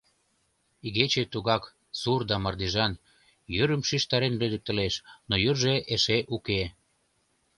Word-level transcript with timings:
Игече 0.87 1.23
тугак 1.33 1.63
сур 1.99 2.21
да 2.29 2.35
мардежан, 2.43 2.93
йӱрым 3.55 3.81
шижтарен 3.89 4.33
лӱдыктылеш, 4.41 4.93
но 5.29 5.35
йӱржӧ 5.43 5.75
эше 5.93 6.17
уке. 6.35 6.61